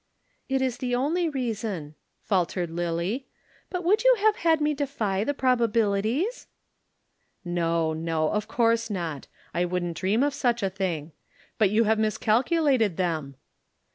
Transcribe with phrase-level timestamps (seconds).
[0.49, 1.93] "It is the only reason,"
[2.23, 3.27] faltered Lillie.
[3.69, 6.47] "But would you have had me defy the probabilities?"
[7.45, 9.27] "No, no, of course not.
[9.53, 11.11] I wouldn't dream of such a thing.
[11.59, 13.35] But you have miscalculated them!"